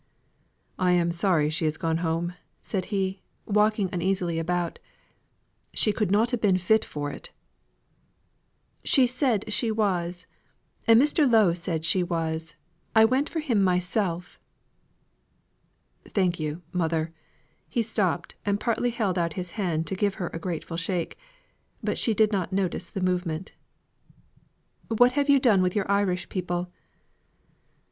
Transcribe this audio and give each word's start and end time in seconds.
"I 0.79 0.93
am 0.93 1.11
sorry 1.11 1.51
she 1.51 1.65
has 1.65 1.77
gone 1.77 1.97
home," 1.97 2.33
said 2.63 2.85
he, 2.85 3.21
walking 3.45 3.87
uneasily 3.93 4.39
about. 4.39 4.79
"She 5.75 5.93
could 5.93 6.09
not 6.09 6.31
have 6.31 6.41
been 6.41 6.57
fit 6.57 6.83
for 6.83 7.11
it." 7.11 7.29
"She 8.83 9.05
said 9.05 9.53
she 9.53 9.69
was; 9.69 10.25
and 10.87 10.99
Mr. 10.99 11.31
Lowe 11.31 11.53
said 11.53 11.85
she 11.85 12.01
was. 12.01 12.55
I 12.95 13.05
went 13.05 13.29
for 13.29 13.41
him 13.41 13.63
myself." 13.63 14.39
"Thank 16.05 16.39
you, 16.39 16.63
mother." 16.73 17.13
He 17.69 17.83
stopped, 17.83 18.33
and 18.43 18.59
partly 18.59 18.89
held 18.89 19.19
out 19.19 19.33
his 19.33 19.51
hand 19.51 19.85
to 19.85 19.95
give 19.95 20.15
her 20.15 20.31
a 20.33 20.39
grateful 20.39 20.77
shake. 20.77 21.15
But 21.83 21.99
she 21.99 22.15
did 22.15 22.31
not 22.31 22.51
notice 22.51 22.89
the 22.89 23.01
movement. 23.01 23.51
"What 24.87 25.11
have 25.11 25.29
you 25.29 25.39
done 25.39 25.61
with 25.61 25.75
your 25.75 25.91
Irish 25.91 26.27
people?" 26.27 26.71